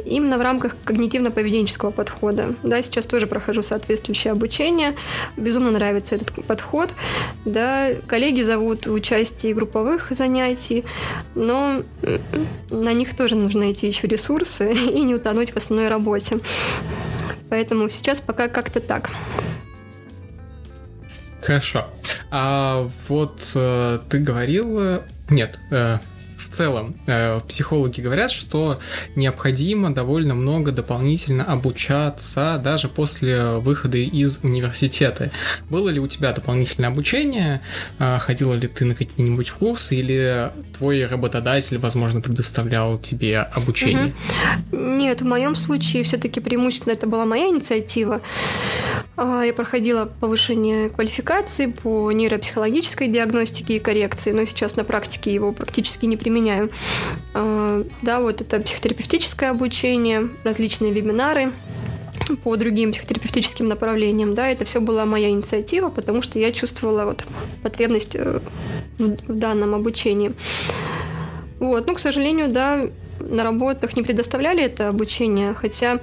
[0.06, 2.56] именно в рамках когнитивно-поведенческого подхода.
[2.64, 4.96] Да, сейчас тоже прохожу соответствующее обучение.
[5.38, 6.94] Безумно нравится этот подход.
[7.46, 10.86] Да, коллеги зовут в участие групповых занятий,
[11.36, 11.78] но
[12.70, 16.40] на них тоже нужно найти еще ресурсы и не утонуть в основной работе.
[17.50, 19.12] Поэтому сейчас пока как-то так.
[21.42, 21.86] Хорошо.
[22.32, 25.02] А вот э, ты говорил...
[25.30, 26.00] Нет, э,
[26.56, 28.80] целом э, психологи говорят, что
[29.16, 35.32] необходимо довольно много дополнительно обучаться даже после выхода из университета.
[35.70, 37.62] Было ли у тебя дополнительное обучение?
[38.00, 44.14] Э, ходила ли ты на какие-нибудь курсы или твой работодатель, возможно, предоставлял тебе обучение?
[44.72, 44.78] Угу.
[44.78, 48.22] Нет, в моем случае все-таки преимущественно это была моя инициатива.
[49.18, 55.52] А, я проходила повышение квалификации по нейропсихологической диагностике и коррекции, но сейчас на практике его
[55.52, 56.45] практически не применяю.
[57.34, 61.52] А, да, вот это психотерапевтическое обучение, различные вебинары
[62.44, 67.28] по другим психотерапевтическим направлениям, да, это все была моя инициатива, потому что я чувствовала вот
[67.62, 68.40] потребность э,
[68.98, 70.34] в данном обучении.
[71.60, 72.88] Вот, ну, к сожалению, да,
[73.20, 76.00] на работах не предоставляли это обучение, хотя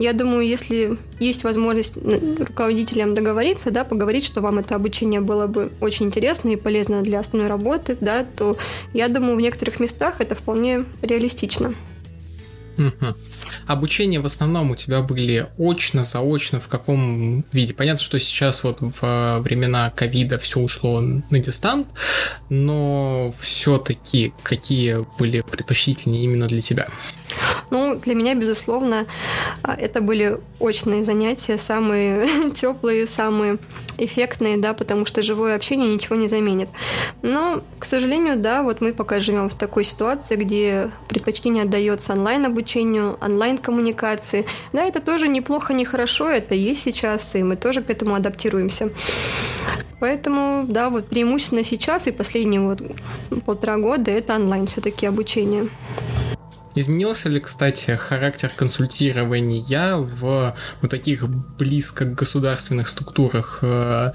[0.00, 5.70] я думаю, если есть возможность руководителям договориться, да, поговорить, что вам это обучение было бы
[5.80, 8.56] очень интересно и полезно для основной работы, да, то
[8.94, 11.74] я думаю, в некоторых местах это вполне реалистично.
[13.66, 17.74] Обучение в основном у тебя были очно, заочно, в каком виде?
[17.74, 21.88] Понятно, что сейчас вот в времена ковида все ушло на дистант,
[22.48, 26.88] но все-таки какие были предпочтительнее именно для тебя?
[27.70, 29.06] Ну, для меня, безусловно,
[29.62, 33.58] а, это были очные занятия, самые теплые, самые
[33.98, 36.70] эффектные, да, потому что живое общение ничего не заменит.
[37.22, 43.18] Но, к сожалению, да, вот мы пока живем в такой ситуации, где предпочтение отдается онлайн-обучению,
[43.20, 44.46] онлайн-коммуникации.
[44.72, 48.90] Да, это тоже неплохо, не хорошо, это есть сейчас, и мы тоже к этому адаптируемся.
[50.00, 52.82] Поэтому, да, вот преимущественно сейчас и последние вот
[53.44, 55.68] полтора года это онлайн все-таки обучение.
[56.74, 63.58] Изменился ли, кстати, характер консультирования в вот таких близко государственных структурах?
[63.62, 64.12] Э,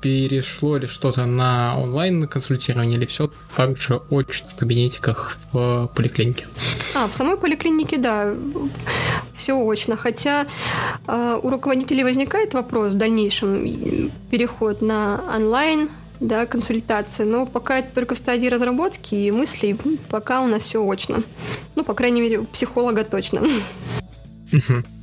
[0.00, 6.46] перешло ли что-то на онлайн консультирование или все так же очно в кабинетиках в поликлинике?
[6.94, 8.34] А, в самой поликлинике, да,
[9.36, 9.96] все очно.
[9.96, 10.46] Хотя
[11.06, 15.88] э, у руководителей возникает вопрос в дальнейшем переход на онлайн
[16.22, 19.76] да, консультации, но пока это только в стадии разработки и мыслей,
[20.08, 21.22] пока у нас все очно.
[21.74, 23.42] Ну, по крайней мере, у психолога точно.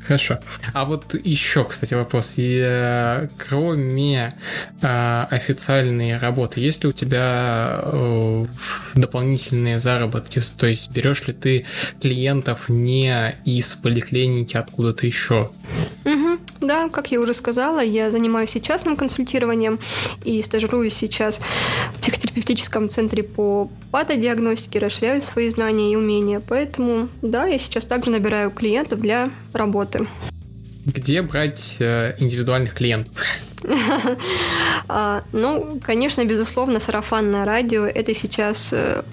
[0.09, 0.39] Хорошо.
[0.73, 2.39] А вот еще, кстати, вопрос.
[2.39, 4.33] И, э, кроме
[4.81, 8.45] э, официальной работы, есть ли у тебя э,
[8.95, 10.41] дополнительные заработки?
[10.57, 11.67] То есть берешь ли ты
[12.01, 15.51] клиентов не из поликлиники, откуда-то еще?
[16.05, 16.39] Угу.
[16.61, 19.79] Да, как я уже сказала, я занимаюсь частным консультированием
[20.25, 21.39] и стажируюсь сейчас
[21.95, 26.41] в психотерапевтическом центре по патодиагностике, расширяю свои знания и умения.
[26.45, 29.98] Поэтому, да, я сейчас также набираю клиентов для работы.
[30.85, 33.13] Где брать э, индивидуальных клиентов?
[34.91, 39.03] А, ну, конечно, безусловно, сарафанное радио– это сейчас э,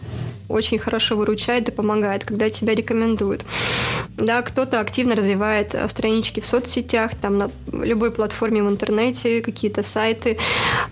[0.48, 3.44] очень хорошо выручает и помогает, когда тебя рекомендуют.
[4.16, 9.82] Да, кто-то активно развивает э, странички в соцсетях, там на любой платформе в интернете, какие-то
[9.82, 10.38] сайты,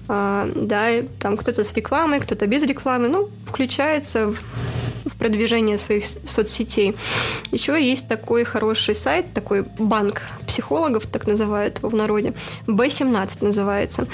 [0.09, 0.89] э, да,
[1.21, 4.39] там кто-то с рекламой, кто-то без рекламы, ну, включается в
[5.05, 6.97] в продвижение своих соцсетей.
[7.53, 12.33] Еще есть такой хороший сайт, такой банк психологов, так называют его в народе,
[12.67, 14.07] B17 называется.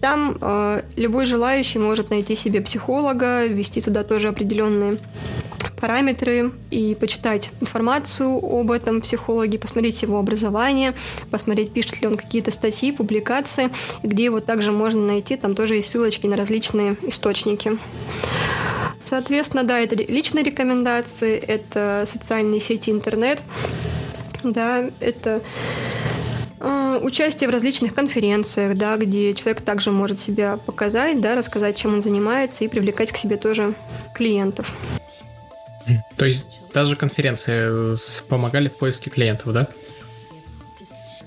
[0.00, 4.98] Там э, любой желающий может найти себе психолога, ввести туда тоже определенные
[5.80, 10.94] параметры и почитать информацию об этом психологе, посмотреть его образование,
[11.30, 13.70] посмотреть, пишет ли он какие-то статьи, публикации,
[14.02, 17.78] где его также можно найти, там тоже есть ссылочки на различные источники.
[19.02, 23.42] Соответственно, да, это личные рекомендации, это социальные сети, интернет,
[24.42, 25.42] да, это
[26.60, 32.02] участие в различных конференциях, да, где человек также может себя показать, да, рассказать, чем он
[32.02, 33.74] занимается и привлекать к себе тоже
[34.14, 34.76] клиентов.
[36.16, 37.96] То есть даже конференции
[38.28, 39.68] помогали в поиске клиентов, да?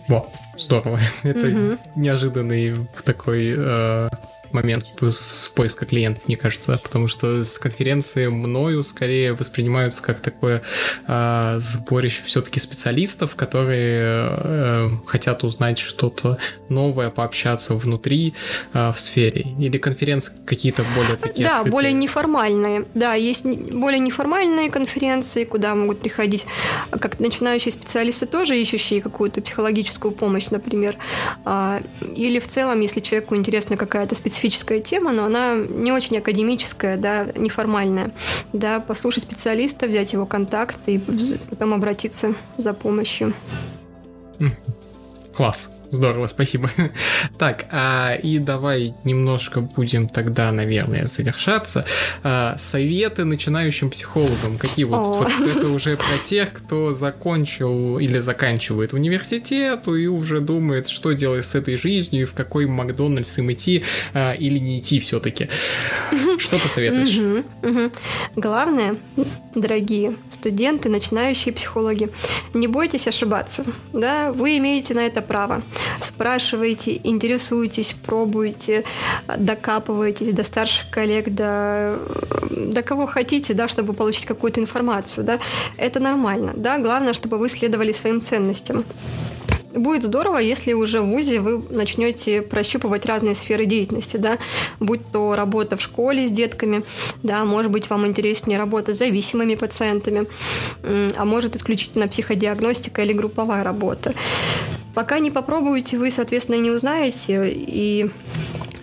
[0.07, 0.99] Во, здорово.
[1.23, 1.77] Это угу.
[1.95, 4.09] неожиданный такой э,
[4.53, 10.61] момент с поиска клиентов, мне кажется, потому что с конференции мною скорее воспринимаются как такое
[11.07, 16.37] э, сборище все-таки специалистов, которые э, хотят узнать что-то
[16.69, 18.33] новое, пообщаться внутри
[18.73, 19.47] э, в сфере.
[19.59, 21.71] Или конференции какие-то более такие Да, открытые.
[21.71, 22.85] более неформальные.
[22.93, 26.45] Да, есть более неформальные конференции, куда могут приходить
[26.91, 30.97] как начинающие специалисты, тоже ищущие какую-то психологическую помощь, например.
[31.45, 31.81] А,
[32.15, 37.27] или в целом, если человеку интересна какая-то специфическая тема, но она не очень академическая, да,
[37.35, 38.11] неформальная,
[38.53, 40.99] да, послушать специалиста, взять его контакт и
[41.49, 43.33] потом обратиться за помощью.
[45.35, 45.71] Класс.
[45.91, 46.69] Здорово, спасибо.
[47.37, 51.85] Так, а, и давай немножко будем тогда, наверное, завершаться.
[52.23, 54.57] А, советы начинающим психологам.
[54.57, 60.87] Какие вот, вот это уже про тех, кто закончил или заканчивает университет и уже думает,
[60.87, 63.83] что делать с этой жизнью, в какой Макдональдс им идти
[64.13, 65.49] а, или не идти все-таки.
[66.37, 67.17] Что посоветуешь?
[67.17, 67.91] Угу, угу.
[68.35, 68.95] Главное,
[69.55, 72.09] дорогие студенты, начинающие психологи,
[72.53, 73.65] не бойтесь ошибаться.
[73.93, 75.63] Да, вы имеете на это право
[76.01, 78.83] спрашиваете, интересуетесь, пробуете,
[79.37, 81.99] докапываетесь до старших коллег, до,
[82.49, 85.39] до кого хотите, да, чтобы получить какую-то информацию, да,
[85.77, 88.85] это нормально, да, главное, чтобы вы следовали своим ценностям.
[89.73, 94.37] Будет здорово, если уже в ВУЗе вы начнете прощупывать разные сферы деятельности, да,
[94.79, 96.83] будь то работа в школе с детками,
[97.23, 100.27] да, может быть, вам интереснее работа с зависимыми пациентами,
[100.83, 104.13] а может исключительно психодиагностика или групповая работа.
[104.93, 108.09] Пока не попробуете, вы, соответственно, не узнаете, и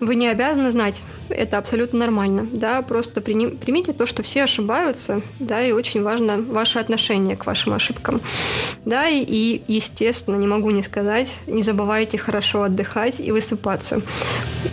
[0.00, 1.02] вы не обязаны знать.
[1.28, 6.78] Это абсолютно нормально, да, просто примите то, что все ошибаются, да, и очень важно ваше
[6.78, 8.20] отношение к вашим ошибкам,
[8.86, 14.00] да, и, и естественно, не могу не сказать, не забывайте хорошо отдыхать и высыпаться.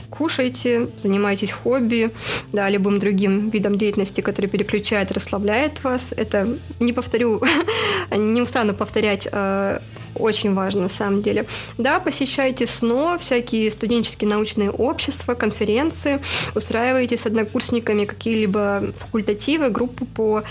[0.09, 2.09] Кушайте, занимайтесь хобби,
[2.53, 6.13] да, любым другим видом деятельности, который переключает, расслабляет вас.
[6.15, 6.47] Это,
[6.79, 7.41] не повторю,
[8.11, 9.79] не устану повторять э,
[10.15, 11.45] очень важно на самом деле.
[11.77, 16.19] Да, посещайте СНО, всякие студенческие научные общества, конференции,
[16.55, 20.43] устраивайте с однокурсниками какие-либо факультативы, группы по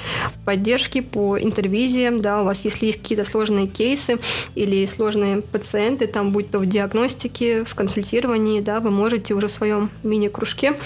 [0.45, 4.19] поддержке, по интервизиям, да, у вас если есть какие-то сложные кейсы
[4.55, 9.53] или сложные пациенты, там будь то в диагностике, в консультировании, да, вы можете уже в
[9.53, 10.79] своем мини-кружке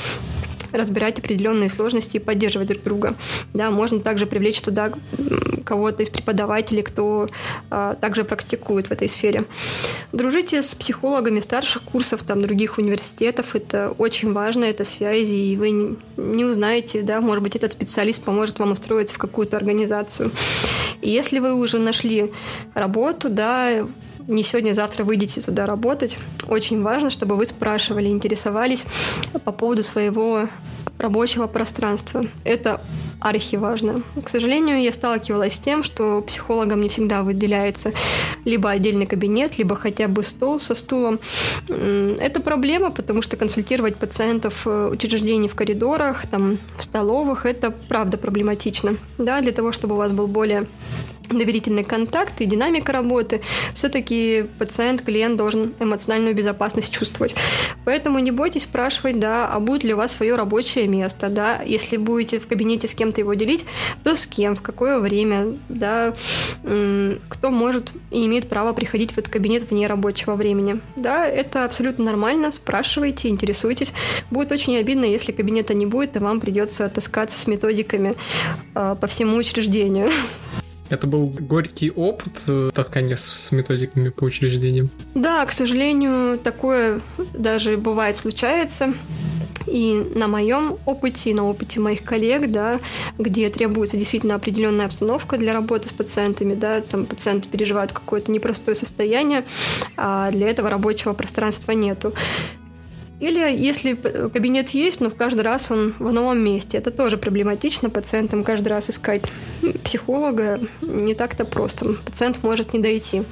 [0.73, 3.15] разбирать определенные сложности и поддерживать друг друга.
[3.55, 4.93] Да, можно также привлечь туда
[5.65, 7.29] кого-то из преподавателей, кто
[7.71, 9.45] а, также практикует в этой сфере.
[10.13, 13.55] Дружите с психологами старших курсов, там, других университетов.
[13.55, 18.59] Это очень важно, это связи, и вы не, узнаете, да, может быть, этот специалист поможет
[18.59, 20.31] вам устроиться в какую-то организацию.
[21.03, 22.33] И если вы уже нашли
[22.75, 23.87] работу, да,
[24.29, 26.19] не сегодня-завтра выйдете туда работать.
[26.47, 28.85] Очень важно, чтобы вы спрашивали, интересовались
[29.45, 30.49] по поводу своего
[30.99, 32.27] рабочего пространства.
[32.45, 32.81] Это
[33.21, 34.03] архиважно.
[34.23, 37.93] К сожалению, я сталкивалась с тем, что психологам не всегда выделяется
[38.45, 41.21] либо отдельный кабинет, либо хотя бы стол со стулом.
[41.69, 48.19] Это проблема, потому что консультировать пациентов в учреждении в коридорах, там, в столовых, это правда
[48.19, 48.97] проблематично.
[49.19, 50.67] Да, для того, чтобы у вас был более
[51.29, 53.41] доверительный контакт и динамика работы,
[53.75, 57.35] все-таки пациент, клиент должен эмоциональную безопасность чувствовать.
[57.85, 61.97] Поэтому не бойтесь спрашивать, да, а будет ли у вас свое рабочее место, да, если
[61.97, 63.65] будете в кабинете с кем-то его делить,
[64.05, 66.15] то с кем, в какое время, да,
[66.63, 70.81] кто может и имеет право приходить в этот кабинет вне рабочего времени.
[70.97, 73.93] Да, это абсолютно нормально, спрашивайте, интересуйтесь.
[74.31, 78.17] Будет очень обидно, если кабинета не будет, и вам придется таскаться с методиками
[78.75, 80.11] э, по всему учреждению.
[80.89, 84.89] Это был горький опыт э, таскания с, с методиками по учреждениям?
[85.15, 87.01] Да, к сожалению, такое
[87.35, 88.95] даже бывает случается.
[89.67, 92.81] И на моем опыте, и на опыте моих коллег, да,
[93.19, 98.75] где требуется действительно определенная обстановка для работы с пациентами, да, там пациенты переживают какое-то непростое
[98.75, 99.45] состояние,
[99.97, 102.15] а для этого рабочего пространства нету.
[103.21, 106.79] Или если кабинет есть, но в каждый раз он в новом месте.
[106.79, 107.91] Это тоже проблематично.
[107.91, 109.23] Пациентам каждый раз искать
[109.83, 111.95] психолога не так-то просто.
[112.05, 113.25] Пациент может не дойти.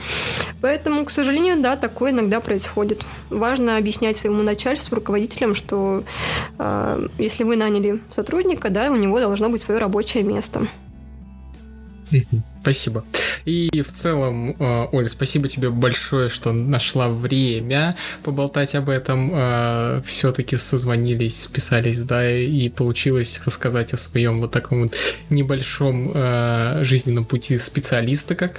[0.60, 3.06] Поэтому, к сожалению, да, такое иногда происходит.
[3.30, 6.02] Важно объяснять своему начальству, руководителям, что
[6.58, 10.66] э, если вы наняли сотрудника, да, у него должно быть свое рабочее место.
[12.66, 13.04] Спасибо.
[13.44, 17.94] И в целом, э, Оль, спасибо тебе большое, что нашла время
[18.24, 19.30] поболтать об этом.
[19.32, 24.96] Э, Все-таки созвонились, списались, да, и получилось рассказать о своем вот таком вот
[25.30, 28.58] небольшом э, жизненном пути специалиста, как.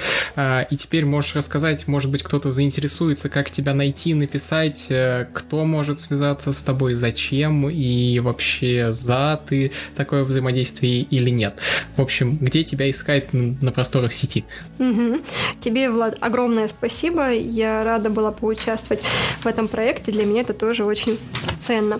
[0.71, 4.89] И теперь можешь рассказать, может быть, кто-то заинтересуется, как тебя найти, написать,
[5.33, 11.59] кто может связаться с тобой, зачем и вообще за ты такое взаимодействие или нет.
[11.97, 14.45] В общем, где тебя искать на простом просторах сети.
[14.79, 15.21] Угу.
[15.59, 17.31] Тебе, Влад, огромное спасибо.
[17.31, 19.01] Я рада была поучаствовать
[19.41, 20.11] в этом проекте.
[20.11, 21.17] Для меня это тоже очень
[21.59, 21.99] ценно.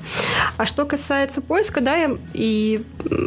[0.58, 2.84] А что касается поиска, да, и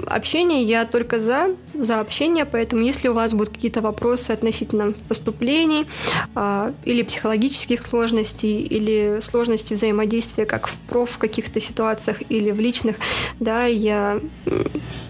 [0.07, 5.87] общения, я только за, за общение, поэтому если у вас будут какие-то вопросы относительно поступлений
[6.35, 12.97] а, или психологических сложностей, или сложностей взаимодействия как в проф каких-то ситуациях или в личных,
[13.39, 14.21] да, я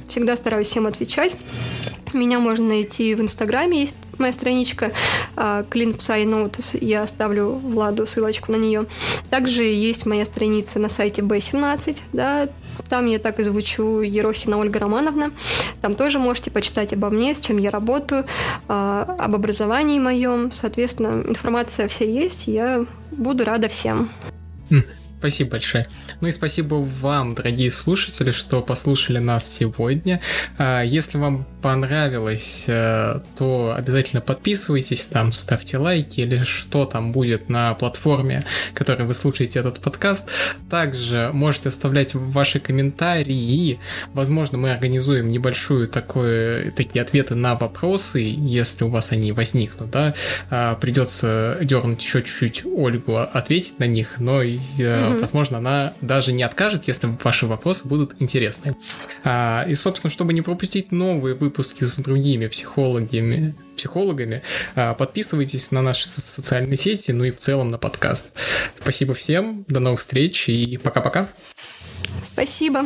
[0.08, 1.36] всегда стараюсь всем отвечать.
[2.12, 4.92] Меня можно найти в Инстаграме, есть моя страничка
[5.36, 8.86] Clean Psy Notice, я оставлю Владу ссылочку на нее.
[9.30, 12.48] Также есть моя страница на сайте B17, да,
[12.88, 15.32] там я так и звучу Ерохина Ольга Романовна.
[15.80, 18.26] Там тоже можете почитать обо мне, с чем я работаю,
[18.68, 20.50] а, об образовании моем.
[20.52, 24.10] Соответственно, информация вся есть, я буду рада всем.
[25.20, 25.86] Спасибо большое.
[26.22, 30.18] Ну и спасибо вам, дорогие слушатели, что послушали нас сегодня.
[30.56, 37.50] А, если вам понравилось, э, то обязательно подписывайтесь, там ставьте лайки или что там будет
[37.50, 40.26] на платформе, которой вы слушаете этот подкаст.
[40.70, 43.78] Также можете оставлять ваши комментарии и,
[44.14, 50.14] возможно, мы организуем небольшую такое, такие ответы на вопросы, если у вас они возникнут, да.
[50.48, 54.42] А, придется дернуть еще чуть-чуть Ольгу ответить на них, но
[55.14, 55.20] mm-hmm.
[55.20, 58.76] возможно, она даже не откажет, если ваши вопросы будут интересны.
[59.24, 64.42] А, и, собственно, чтобы не пропустить новые выпуски с другими психологами, психологами,
[64.74, 68.32] а, подписывайтесь на наши социальные сети, ну и в целом на подкаст.
[68.80, 71.28] Спасибо всем, до новых встреч и пока-пока.
[72.22, 72.84] Спасибо.